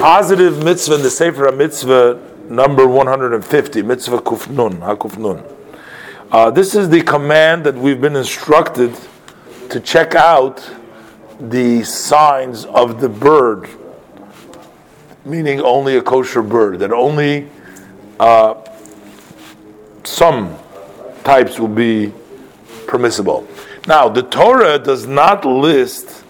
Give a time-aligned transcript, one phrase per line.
[0.00, 5.44] positive mitzvah in the Sefer Mitzvah number 150, mitzvah kufnun, hakufnun.
[6.32, 8.96] Uh, this is the command that we've been instructed
[9.68, 10.66] to check out
[11.38, 13.68] the signs of the bird,
[15.26, 17.46] meaning only a kosher bird, that only
[18.18, 18.54] uh,
[20.04, 20.56] some
[21.24, 22.10] types will be
[22.86, 23.46] permissible.
[23.86, 26.24] Now, the Torah does not list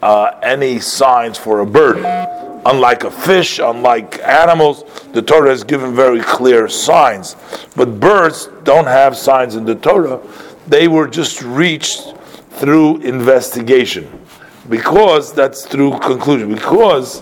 [0.00, 2.33] uh, any signs for a bird.
[2.66, 7.36] Unlike a fish, unlike animals, the Torah has given very clear signs.
[7.76, 10.20] But birds don't have signs in the Torah.
[10.66, 12.14] They were just reached
[12.52, 14.20] through investigation.
[14.68, 16.54] Because that's through conclusion.
[16.54, 17.20] Because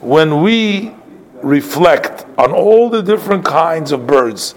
[0.00, 0.94] when we
[1.42, 4.54] reflect on all the different kinds of birds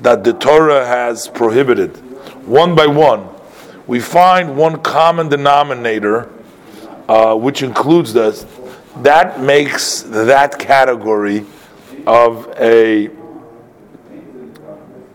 [0.00, 1.96] that the Torah has prohibited,
[2.46, 3.28] one by one,
[3.86, 6.30] we find one common denominator,
[7.08, 8.44] uh, which includes this.
[8.96, 11.46] That makes that category
[12.06, 13.10] of a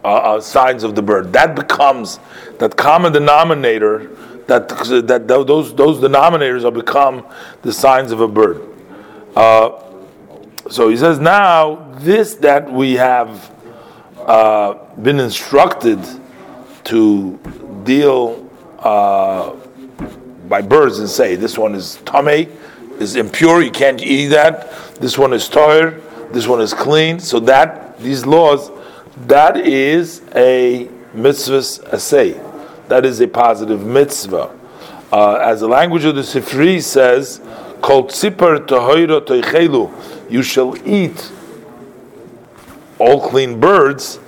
[0.03, 1.33] uh, uh, signs of the bird.
[1.33, 2.19] That becomes
[2.59, 4.09] that common denominator.
[4.47, 7.25] That that those those denominators are become
[7.61, 8.61] the signs of a bird.
[9.35, 9.83] Uh,
[10.69, 13.51] so he says now this that we have
[14.25, 15.99] uh, been instructed
[16.85, 17.37] to
[17.83, 18.49] deal
[18.79, 19.53] uh,
[20.47, 22.49] by birds and say this one is tame,
[22.99, 24.71] is impure, you can't eat that.
[24.95, 26.03] This one is tired,
[26.33, 27.19] this one is clean.
[27.19, 28.71] So that these laws,
[29.27, 32.39] that is a mitzvah assay.
[32.87, 34.57] That is a positive mitzvah.
[35.11, 37.41] Uh, as the language of the Sifri says,
[37.81, 41.31] called tzipar tohoiro toichelu, you shall eat
[42.99, 44.19] all clean birds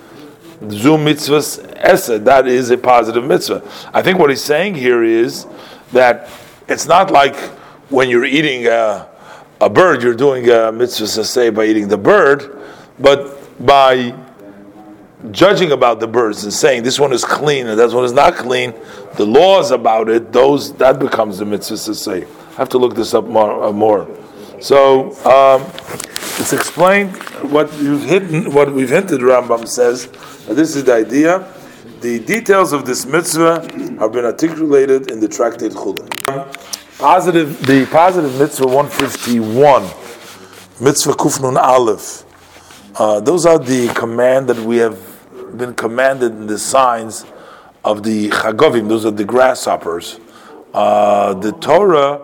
[0.67, 2.19] Zu mitzvahs esa.
[2.19, 3.63] That is a positive mitzvah.
[3.93, 5.47] I think what he's saying here is
[5.93, 6.29] that
[6.67, 7.35] it's not like
[7.89, 9.07] when you're eating a,
[9.61, 12.57] a bird, you're doing a mitzvah say by eating the bird,
[12.99, 14.15] but by
[15.31, 18.35] judging about the birds and saying this one is clean and that one is not
[18.35, 18.73] clean,
[19.15, 22.23] the laws about it, those that becomes the mitzvah say.
[22.23, 23.63] I have to look this up more.
[23.63, 24.07] Uh, more.
[24.61, 25.63] So um,
[26.39, 27.15] it's explained
[27.51, 29.21] what you've hidden, what we've hinted.
[29.21, 30.07] Rambam says
[30.47, 31.53] this is the idea.
[32.01, 33.61] The details of this mitzvah
[33.99, 36.07] have been articulated in the tractate Chulin.
[36.99, 39.83] Positive, the positive mitzvah 151,
[40.81, 42.25] mitzvah Kufnun Aleph.
[42.99, 44.99] Uh, those are the command that we have
[45.57, 47.25] been commanded in the signs
[47.85, 48.89] of the Chagovim.
[48.89, 50.19] Those are the grasshoppers.
[50.73, 52.21] Uh, the Torah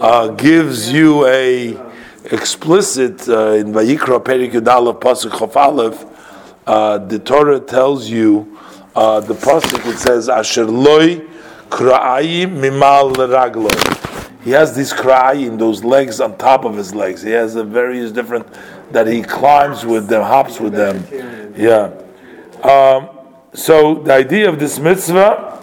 [0.00, 1.78] uh, gives you a
[2.24, 6.04] explicit uh, in Vayikra Perik Yudalev Pasuk Chof Aleph
[6.66, 8.58] uh, the Torah tells you
[8.96, 11.18] uh, the pasuk it says Asher loy
[11.68, 13.95] kra'ayim mimal raglo.
[14.46, 17.20] He has this cry in those legs on top of his legs.
[17.20, 18.46] He has a various different
[18.92, 21.52] that he climbs with them, hops with them.
[21.56, 21.90] Yeah.
[22.62, 23.08] Um,
[23.54, 25.60] so the idea of this mitzvah,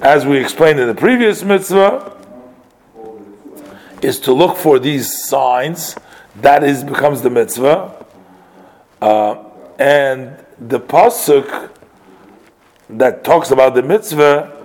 [0.00, 2.16] as we explained in the previous mitzvah,
[4.00, 5.94] is to look for these signs.
[6.36, 8.06] That is becomes the mitzvah.
[9.02, 9.44] Uh,
[9.78, 11.68] and the pasuk
[12.88, 14.58] that talks about the mitzvah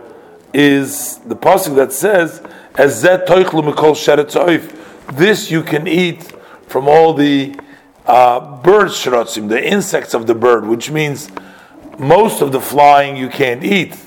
[0.54, 2.42] is the pasuk that says,
[2.78, 3.96] "As mikol
[5.14, 6.32] This you can eat
[6.68, 7.56] from all the
[8.06, 11.30] uh, bird shrotzim, the insects of the bird, which means
[11.98, 13.98] most of the flying you can't eat.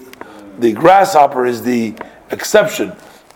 [0.58, 1.94] The grasshopper is the
[2.30, 2.92] exception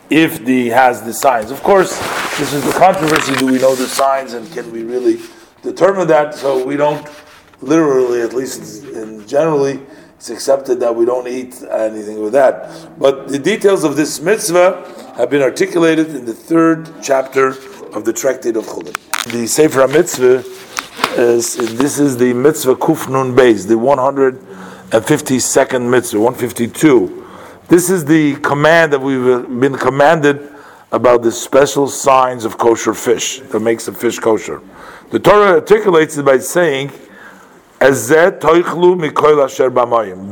[0.08, 1.50] if the has the signs.
[1.50, 1.98] Of course,
[2.38, 5.18] this is the controversy: do we know the signs, and can we really
[5.62, 6.36] determine that?
[6.36, 7.08] So we don't
[7.60, 9.80] literally, at least in generally,
[10.16, 12.98] it's accepted that we don't eat anything with that.
[12.98, 17.50] But the details of this mitzvah have been articulated in the third chapter
[17.94, 18.96] of the Tractate of Chulin.
[19.30, 20.42] The Sefer Mitzvah
[21.16, 27.24] is this is the mitzvah Kufnun Beis, the 152nd mitzvah, 152.
[27.68, 30.52] This is the command that we've been commanded
[30.90, 34.60] about the special signs of kosher fish that makes the fish kosher.
[35.10, 36.90] The Torah articulates it by saying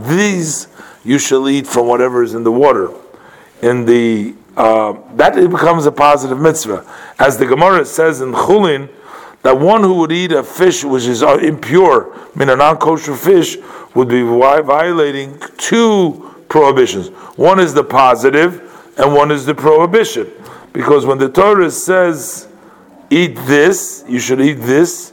[0.09, 0.69] these
[1.05, 2.91] you shall eat from whatever is in the water.
[3.63, 6.85] In the uh, that it becomes a positive mitzvah,
[7.19, 8.89] as the Gemara says in Chulin
[9.43, 13.57] that one who would eat a fish which is uh, impure, mean a non-kosher fish,
[13.95, 17.09] would be violating two prohibitions.
[17.37, 18.61] One is the positive,
[18.99, 20.31] and one is the prohibition.
[20.73, 22.49] Because when the Torah says,
[23.11, 25.13] "Eat this," you should eat this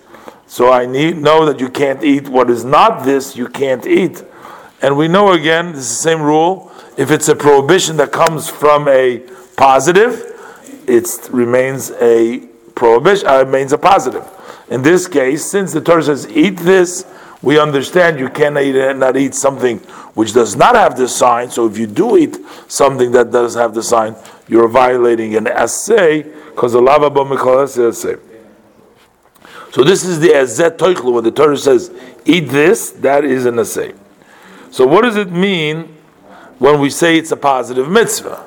[0.50, 4.24] so I need know that you can't eat what is not this, you can't eat.
[4.82, 6.72] And we know again, this is the same rule.
[7.00, 9.20] If it's a prohibition that comes from a
[9.56, 10.36] positive,
[10.86, 12.40] it remains a
[12.76, 14.28] prohibition uh, remains a positive.
[14.70, 17.06] In this case, since the Torah says eat this,
[17.42, 19.78] we understand you cannot eat, not eat something
[20.14, 21.50] which does not have the sign.
[21.50, 22.38] So if you do eat
[22.68, 24.18] something that does have the sign,
[24.50, 28.18] you're violating an essay because the lava essay.
[29.72, 31.92] So this is the ezet toichlu when the Torah says
[32.26, 32.90] eat this.
[32.90, 33.94] That is an essay.
[34.70, 35.96] So what does it mean
[36.60, 38.46] when we say it's a positive mitzvah?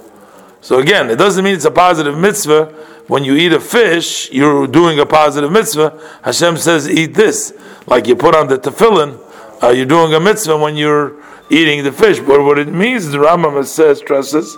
[0.61, 2.67] So again, it doesn't mean it's a positive mitzvah
[3.09, 4.31] when you eat a fish.
[4.31, 5.99] You're doing a positive mitzvah.
[6.23, 7.53] Hashem says eat this,
[7.87, 9.19] like you put on the tefillin.
[9.63, 11.21] Uh, you're doing a mitzvah when you're
[11.51, 12.21] eating the fish.
[12.21, 14.57] But what it means, the Rambam says, stresses,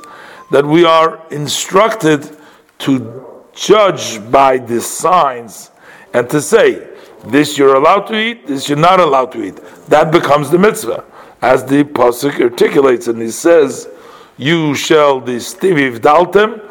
[0.50, 2.36] that we are instructed
[2.80, 5.70] to judge by the signs
[6.12, 6.88] and to say,
[7.26, 9.56] this you're allowed to eat, this you're not allowed to eat.
[9.88, 11.04] That becomes the mitzvah.
[11.44, 13.86] As the Pasuk articulates, and he says,
[14.38, 16.62] you shall distinguish daltem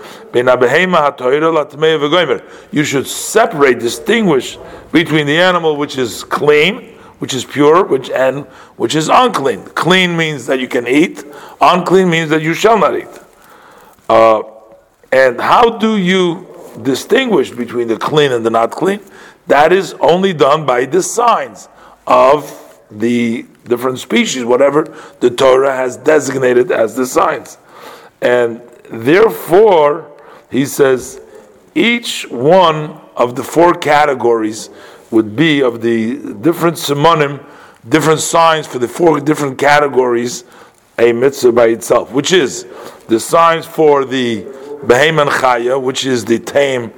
[2.72, 4.58] You should separate, distinguish
[4.92, 6.90] between the animal which is clean
[7.20, 9.64] which is pure, which and which is unclean.
[9.64, 11.24] Clean means that you can eat.
[11.62, 13.08] Unclean means that you shall not eat.
[14.10, 14.42] Uh,
[15.12, 16.46] and how do you
[16.82, 19.00] distinguish between the clean and the not clean?
[19.48, 21.70] That is only done by the signs
[22.08, 22.63] of
[23.00, 24.84] the different species, whatever
[25.20, 27.58] the Torah has designated as the signs.
[28.22, 30.12] And therefore,
[30.50, 31.22] he says,
[31.76, 34.70] each one of the four categories
[35.12, 37.44] would be of the different simonim,
[37.88, 40.44] different signs for the four different categories,
[40.98, 42.66] a mitzvah by itself, which is
[43.08, 44.44] the signs for the
[44.88, 46.94] beheman chaya, which is the tame,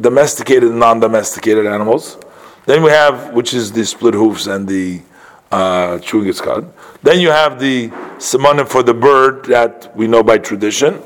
[0.00, 2.18] domesticated and non-domesticated animals.
[2.66, 5.00] Then we have, which is the split hoofs and the
[5.50, 6.72] uh, chewing its cud.
[7.02, 7.88] Then you have the
[8.18, 11.00] simonim for the bird that we know by tradition.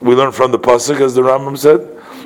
[0.00, 1.80] We learn from the pasuk, as the Rambam said.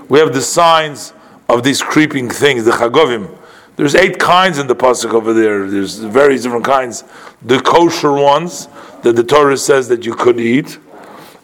[0.09, 1.13] We have the signs
[1.49, 3.39] of these creeping things, the chagovim,
[3.77, 5.69] there's eight kinds in the pasuk over there.
[5.69, 7.03] There's various different kinds.
[7.43, 8.69] The kosher ones
[9.03, 10.79] that the Torah says that you could eat,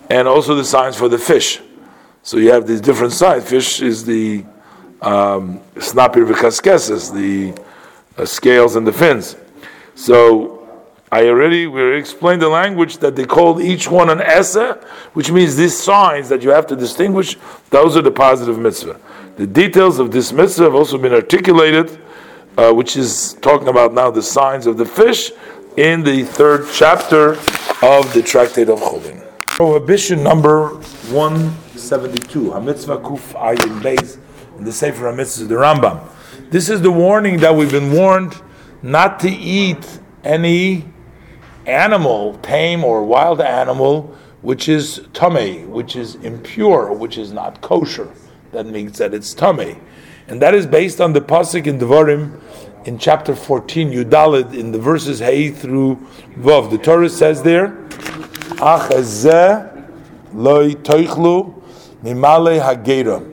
[0.09, 1.61] and also the signs for the fish.
[2.23, 3.49] So you have these different signs.
[3.49, 4.45] Fish is the
[5.03, 7.61] um, snapir v'kaskeses, the
[8.17, 9.35] uh, scales and the fins.
[10.01, 10.67] So
[11.13, 14.83] I already we explained the language that they called each one an essa,
[15.13, 17.37] which means these signs that you have to distinguish.
[17.69, 18.99] Those are the positive mitzvah.
[19.37, 22.01] The details of this mitzvah have also been articulated
[22.57, 25.33] uh, which is talking about now the signs of the fish
[25.77, 27.33] in the third chapter
[27.83, 29.23] of the Tractate of Chulin.
[29.47, 30.69] Prohibition number
[31.11, 34.19] 172, Hamitzvah Kuf Ayin Beis,
[34.57, 36.01] in the Sefer HaMitzvah, the Rambam.
[36.51, 38.41] This is the warning that we've been warned
[38.83, 40.87] not to eat any
[41.67, 48.11] animal, tame or wild animal, which is tomei, which is impure, which is not kosher.
[48.53, 49.79] That means that it's tomei.
[50.29, 52.41] And that is based on the pasuk in Devarim
[52.85, 55.97] in chapter 14, Yudalid, in the verses Hey through
[56.39, 56.71] Vav.
[56.71, 57.77] The Torah says there,
[60.33, 61.63] loy toichlu
[62.03, 63.27] mimale hagera.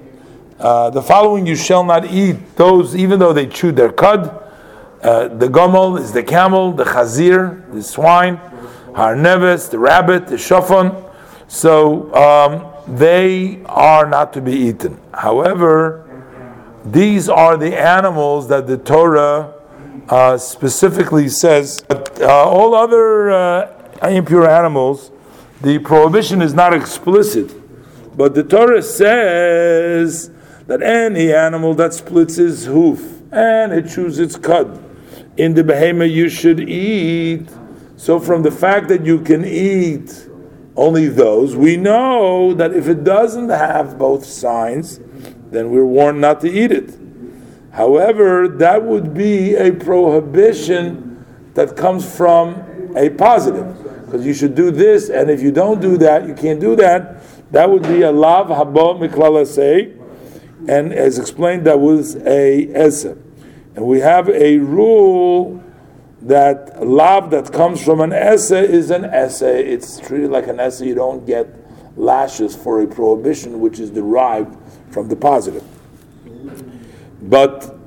[0.60, 4.47] Uh, the following you shall not eat those, even though they chew their cud.
[5.02, 8.38] Uh, the gomel is the camel, the chazir, the swine,
[8.96, 11.04] har harneves, the rabbit, the shofan.
[11.48, 15.00] So um, they are not to be eaten.
[15.14, 16.04] However,
[16.84, 19.54] these are the animals that the Torah
[20.10, 21.84] uh, specifically says.
[21.88, 25.12] But, uh, all other uh, impure animals,
[25.62, 27.54] the prohibition is not explicit.
[28.16, 30.32] But the Torah says
[30.66, 34.84] that any animal that splits its hoof and it chews its cud,
[35.38, 37.48] in the behemoth you should eat.
[37.96, 40.28] So, from the fact that you can eat
[40.76, 45.00] only those, we know that if it doesn't have both signs,
[45.50, 46.98] then we're warned not to eat it.
[47.72, 54.72] However, that would be a prohibition that comes from a positive, because you should do
[54.72, 57.24] this, and if you don't do that, you can't do that.
[57.52, 59.96] That would be a lav habo miklalasei,
[60.68, 63.18] and as explained, that was a esa.
[63.78, 65.64] And we have a rule
[66.24, 69.68] that love that comes from an essay is an essay.
[69.68, 70.88] It's treated like an essay.
[70.88, 71.48] You don't get
[71.96, 74.58] lashes for a prohibition which is derived
[74.92, 75.64] from the positive.
[77.22, 77.78] But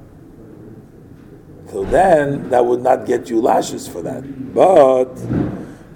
[1.70, 4.54] till then, that would not get you lashes for that.
[4.54, 5.18] But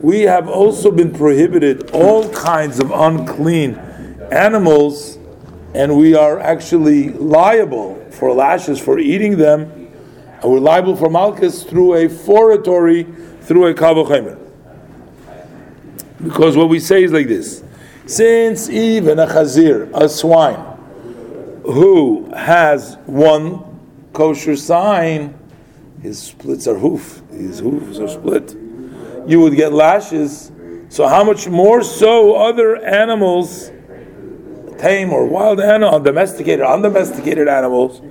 [0.01, 3.77] we have also been prohibited all kinds of unclean
[4.33, 5.19] animals,
[5.73, 9.84] and we are actually liable for lashes for eating them,
[10.45, 13.05] and we're liable for malchus through a fortiori,
[13.41, 14.39] through a kal v'chomer.
[16.23, 17.65] Because what we say is like this:
[18.05, 20.63] since even a chazir, a swine,
[21.63, 23.65] who has one
[24.13, 25.35] kosher sign,
[26.03, 28.55] his splits are hoof, his hoofs are split.
[29.27, 30.53] You would get lashes.
[30.91, 33.71] So how much more so other animals,
[34.85, 38.03] tame or wild animal, domesticated, undomesticated animals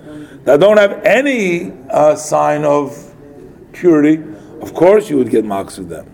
[0.44, 3.14] that don't have any uh, sign of
[3.74, 4.24] purity,
[4.60, 6.10] of course you would get marks with them.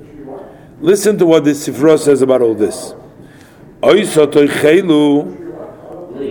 [0.82, 2.94] Listen to what the Sifra says about all this.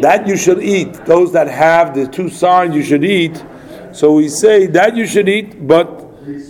[0.02, 0.92] That you should eat.
[1.06, 3.42] Those that have the two signs you should eat.
[3.92, 6.04] So we say that you should eat, but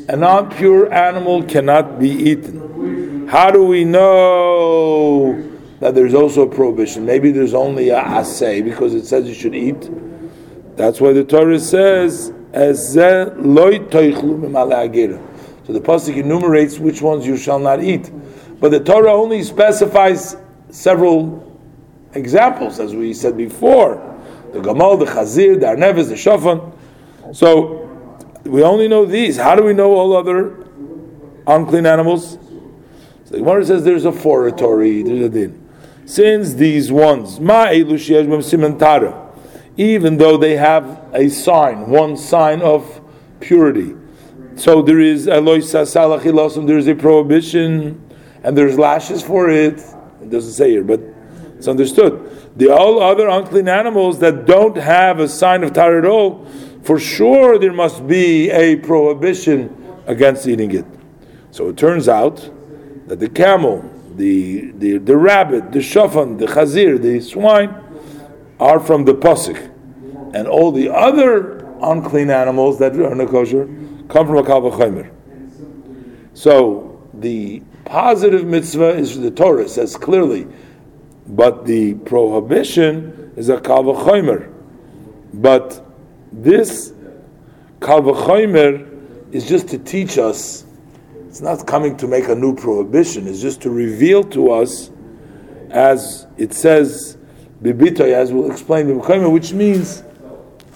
[0.08, 3.28] a non pure animal cannot be eaten.
[3.28, 5.47] How do we know
[5.80, 7.04] that there's also a prohibition?
[7.06, 9.90] Maybe there's only a assay because it says you should eat.
[10.76, 13.78] That's why the Torah says, loy
[15.68, 18.10] so the pasuk enumerates which ones you shall not eat,
[18.58, 20.34] but the Torah only specifies
[20.70, 21.60] several
[22.14, 24.18] examples, as we said before:
[24.54, 26.72] the gamal, the chazir, the arneves, the shofan.
[27.34, 27.86] So
[28.44, 29.36] we only know these.
[29.36, 30.66] How do we know all other
[31.46, 32.38] unclean animals?
[33.26, 35.67] So the Gemara says there's a fortiori, there's a din.
[36.08, 37.38] Since these ones,
[39.76, 43.00] even though they have a sign, one sign of
[43.40, 43.94] purity,
[44.56, 45.58] so there is there
[46.78, 48.10] is a prohibition,
[48.42, 49.80] and there's lashes for it.
[50.22, 51.00] It doesn't say here, but
[51.58, 52.54] it's understood.
[52.56, 56.46] The all other unclean animals that don't have a sign of tar at all,
[56.84, 60.86] for sure there must be a prohibition against eating it.
[61.50, 62.50] So it turns out
[63.08, 63.84] that the camel,
[64.18, 67.74] the the, the rabbit, the shofan, the chazir, the swine,
[68.60, 69.58] are from the pasuk,
[70.34, 73.66] and all the other unclean animals that are not kosher
[74.08, 75.06] come from a Kal
[76.34, 80.46] So the positive mitzvah is the Torah says clearly,
[81.26, 83.94] but the prohibition is a Kal
[85.34, 85.86] But
[86.32, 86.92] this
[87.80, 88.36] Kal
[89.30, 90.64] is just to teach us.
[91.28, 93.28] It's not coming to make a new prohibition.
[93.28, 94.90] It's just to reveal to us,
[95.68, 97.18] as it says,
[97.62, 98.98] bibitoy, as we'll explain,
[99.30, 100.02] which means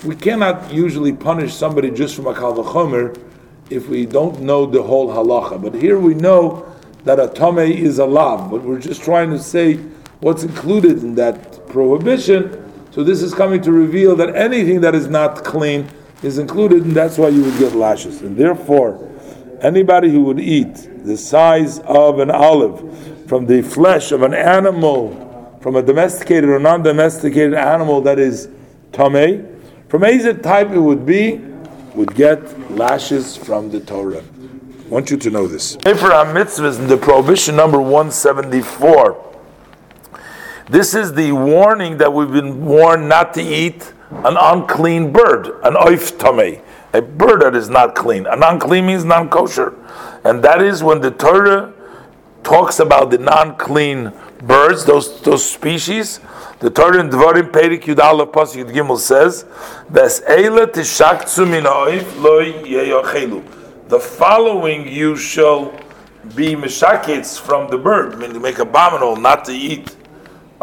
[0.05, 3.19] we cannot usually punish somebody just from a kal v'chomer
[3.71, 5.63] if we don't know the whole halacha.
[5.63, 6.71] But here we know
[7.05, 9.77] that a tomei is a lav, but we're just trying to say
[10.21, 12.71] what's included in that prohibition.
[12.91, 15.89] So this is coming to reveal that anything that is not clean
[16.23, 18.21] is included, and that's why you would get lashes.
[18.21, 19.09] And therefore,
[19.63, 25.59] anybody who would eat the size of an olive from the flesh of an animal,
[25.61, 28.49] from a domesticated or non-domesticated animal that is
[28.91, 29.49] tomei,
[29.89, 31.37] from any type it would be,
[31.95, 34.23] would get lashes from the Torah.
[34.23, 35.77] I want you to know this.
[35.87, 39.31] Abraham mitzvahs in the prohibition number 174.
[40.69, 45.75] This is the warning that we've been warned not to eat an unclean bird, an
[45.75, 46.63] oif tameh,
[46.93, 48.27] a bird that is not clean.
[48.27, 49.75] A non clean means non kosher.
[50.25, 51.73] And that is when the Torah
[52.43, 56.21] talks about the non clean birds, those, those species,
[56.61, 59.45] the Torah in Dvarim Perik Yud Aleph Pasuk Yud Gimel says,
[59.89, 63.43] "Ves eila tishaktsu min ha'oif lo yeyochelu."
[63.89, 65.73] The following you shall
[66.37, 69.97] be mishakets from the bird, meaning to make abominable, not to eat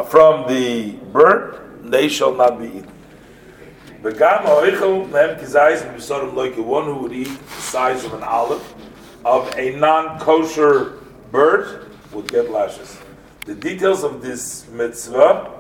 [0.07, 1.59] from the bird.
[1.83, 2.98] They shall not be eaten.
[4.01, 8.23] The gam ha'oichel mehem kizayis b'sorim like one who would eat the size of an
[8.23, 8.63] olive
[9.25, 10.99] of a non-kosher
[11.31, 12.97] bird would get lashes.
[13.45, 15.59] The details of this mitzvah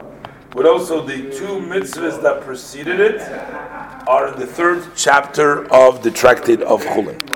[0.51, 3.21] but also the two mitzvahs that preceded it
[4.07, 7.19] are in the third chapter of the tractate of Chulin.